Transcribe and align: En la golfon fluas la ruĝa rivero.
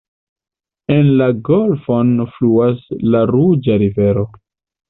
En 0.95 1.11
la 1.19 1.27
golfon 1.51 2.09
fluas 2.39 2.83
la 3.17 3.25
ruĝa 3.35 3.81
rivero. 3.87 4.29